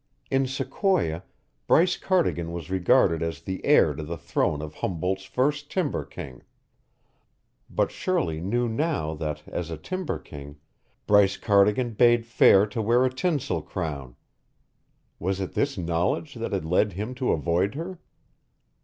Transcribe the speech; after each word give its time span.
In 0.31 0.47
Sequoia, 0.47 1.23
Bryce 1.67 1.95
Cardigan 1.95 2.51
was 2.51 2.71
regarded 2.71 3.21
as 3.21 3.39
the 3.41 3.63
heir 3.63 3.93
to 3.93 4.01
the 4.01 4.17
throne 4.17 4.59
of 4.59 4.73
Humboldt's 4.73 5.25
first 5.25 5.69
timber 5.69 6.03
king, 6.03 6.41
but 7.69 7.91
Shirley 7.91 8.41
knew 8.41 8.67
now 8.67 9.13
that 9.13 9.43
as 9.47 9.69
a 9.69 9.77
timber 9.77 10.17
king, 10.17 10.57
Bryce 11.05 11.37
Cardigan 11.37 11.91
bade 11.93 12.25
fair 12.25 12.65
to 12.65 12.81
wear 12.81 13.05
a 13.05 13.13
tinsel 13.13 13.61
crown. 13.61 14.15
Was 15.19 15.39
it 15.39 15.53
this 15.53 15.77
knowledge 15.77 16.33
that 16.33 16.51
had 16.51 16.65
led 16.65 16.93
him 16.93 17.13
to 17.13 17.31
avoid 17.31 17.75
her? 17.75 17.99